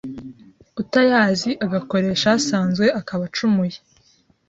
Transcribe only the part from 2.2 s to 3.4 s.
asanzwe akaba